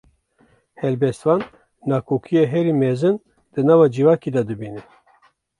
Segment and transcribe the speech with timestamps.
[0.81, 1.41] Helbestvan,
[1.89, 3.15] nakokiya herî mezin,
[3.53, 4.81] di nava civakê de dibîne